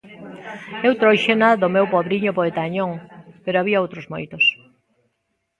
[0.87, 2.91] Eu tróuxena do meu pobriño poeta Añón,
[3.43, 4.43] pero había outros moitos.